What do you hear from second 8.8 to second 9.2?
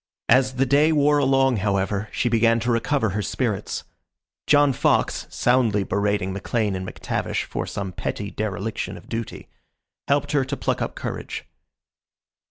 of